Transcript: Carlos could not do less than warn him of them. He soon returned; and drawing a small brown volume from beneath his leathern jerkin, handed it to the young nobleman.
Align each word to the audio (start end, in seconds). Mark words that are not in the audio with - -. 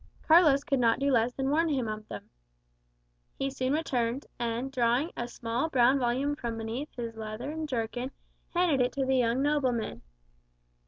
Carlos 0.23 0.63
could 0.63 0.79
not 0.79 0.97
do 0.99 1.11
less 1.11 1.31
than 1.33 1.51
warn 1.51 1.69
him 1.69 1.87
of 1.87 2.07
them. 2.07 2.27
He 3.37 3.51
soon 3.51 3.73
returned; 3.73 4.25
and 4.39 4.71
drawing 4.71 5.11
a 5.15 5.27
small 5.27 5.69
brown 5.69 5.99
volume 5.99 6.35
from 6.35 6.57
beneath 6.57 6.89
his 6.95 7.15
leathern 7.17 7.67
jerkin, 7.67 8.09
handed 8.55 8.81
it 8.81 8.93
to 8.93 9.05
the 9.05 9.17
young 9.17 9.43
nobleman. 9.43 10.01